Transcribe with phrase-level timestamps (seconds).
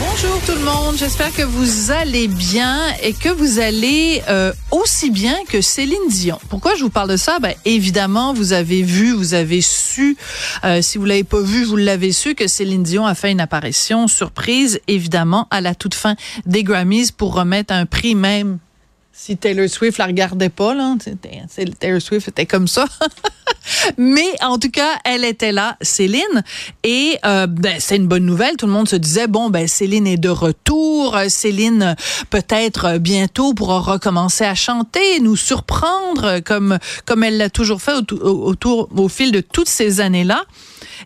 [0.00, 5.10] Bonjour tout le monde, j'espère que vous allez bien et que vous allez euh, aussi
[5.10, 6.38] bien que Céline Dion.
[6.48, 7.38] Pourquoi je vous parle de ça?
[7.38, 10.16] Ben évidemment, vous avez vu, vous avez su,
[10.64, 13.40] euh, si vous l'avez pas vu, vous l'avez su que Céline Dion a fait une
[13.40, 18.58] apparition surprise, évidemment, à la toute fin des Grammys pour remettre un prix même
[19.12, 20.94] si Taylor Swift la regardait pas, là,
[21.78, 22.86] Taylor Swift était comme ça.
[23.98, 26.42] Mais en tout cas, elle était là, Céline,
[26.84, 28.56] et euh, ben, c'est une bonne nouvelle.
[28.56, 30.89] Tout le monde se disait bon, ben Céline est de retour.
[31.28, 31.96] Céline
[32.30, 39.08] peut-être bientôt pourra recommencer à chanter, nous surprendre comme comme elle l'a toujours fait au
[39.08, 40.44] fil de toutes ces années-là.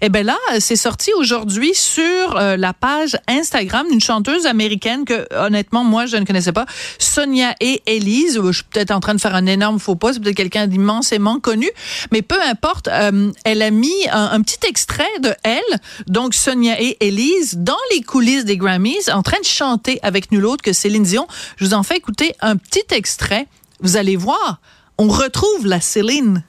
[0.00, 5.26] Eh ben là, c'est sorti aujourd'hui sur euh, la page Instagram d'une chanteuse américaine que
[5.34, 6.66] honnêtement moi je ne connaissais pas,
[6.98, 8.40] Sonia et Elise.
[8.44, 11.38] Je suis peut-être en train de faire un énorme faux pas, c'est peut-être quelqu'un d'immensément
[11.40, 11.70] connu,
[12.12, 12.88] mais peu importe.
[12.88, 15.60] Euh, elle a mis un, petit extrait de elle,
[16.06, 20.46] donc Sonia et Elise, dans les coulisses des Grammys, en train de chanter avec nul
[20.46, 21.26] autre que Céline Dion.
[21.56, 23.46] Je vous en fais écouter un petit extrait.
[23.80, 24.60] Vous allez voir,
[24.98, 26.42] on retrouve la Céline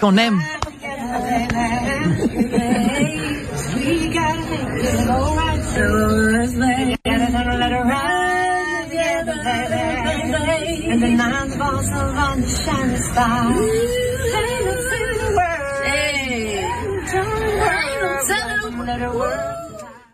[0.00, 0.40] qu'on aime.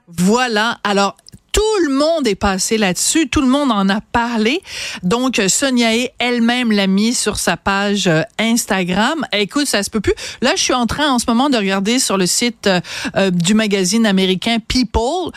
[0.09, 0.79] Voilà.
[0.85, 1.17] Alors,
[1.53, 4.63] tout le monde est passé là-dessus, tout le monde en a parlé.
[5.03, 9.27] Donc Sonia elle-même l'a mis sur sa page euh, Instagram.
[9.33, 10.15] Écoute, ça se peut plus.
[10.41, 12.81] Là, je suis en train en ce moment de regarder sur le site euh,
[13.17, 15.33] euh, du magazine américain People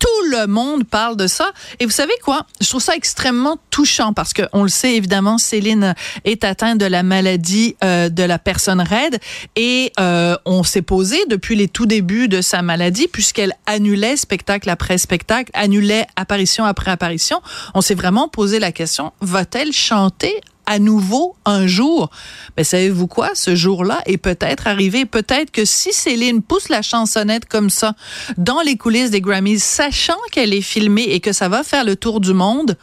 [0.00, 1.52] tout le monde parle de ça.
[1.78, 2.46] Et vous savez quoi?
[2.60, 5.94] Je trouve ça extrêmement touchant parce que on le sait évidemment, Céline
[6.24, 9.20] est atteinte de la maladie euh, de la personne raide
[9.56, 14.68] et euh, on s'est posé depuis les tout débuts de sa maladie puisqu'elle annulait spectacle
[14.70, 17.42] après spectacle, annulait apparition après apparition.
[17.74, 22.10] On s'est vraiment posé la question va-t-elle chanter à nouveau un jour.
[22.56, 23.30] Mais savez-vous quoi?
[23.34, 25.04] Ce jour-là est peut-être arrivé.
[25.04, 27.96] Peut-être que si Céline pousse la chansonnette comme ça
[28.38, 31.96] dans les coulisses des Grammys, sachant qu'elle est filmée et que ça va faire le
[31.96, 32.76] tour du monde,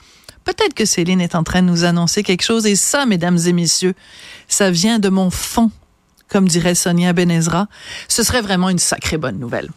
[0.43, 2.65] peut-être que Céline est en train de nous annoncer quelque chose.
[2.65, 3.95] Et ça, mesdames et messieurs,
[4.49, 5.71] ça vient de mon fond,
[6.27, 7.69] comme dirait Sonia Benezra.
[8.09, 9.69] Ce serait vraiment une sacrée bonne nouvelle.